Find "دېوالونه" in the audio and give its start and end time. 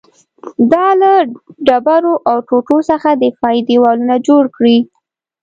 3.69-4.15